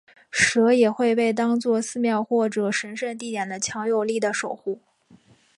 [0.31, 4.81] 蛇也会被当做寺庙或者神圣地点的强有力的守护。